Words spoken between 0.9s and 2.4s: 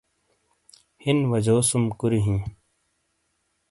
ہن وجوسم کُری ہی